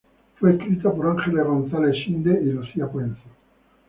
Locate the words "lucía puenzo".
2.45-3.21